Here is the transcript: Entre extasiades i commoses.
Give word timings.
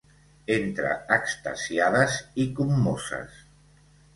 Entre 0.53 0.93
extasiades 1.17 2.17
i 2.45 2.49
commoses. 2.61 3.37